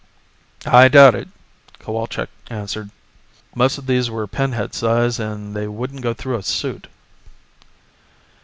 "I 0.65 0.87
doubt 0.87 1.13
it," 1.13 1.27
Cowalczk 1.77 2.27
answered, 2.49 2.89
"most 3.53 3.77
of 3.77 3.85
these 3.85 4.09
were 4.09 4.25
pinhead 4.25 4.73
size, 4.73 5.19
and 5.19 5.55
they 5.55 5.67
wouldn't 5.67 6.01
go 6.01 6.15
through 6.15 6.37
a 6.39 6.41
suit." 6.41 6.87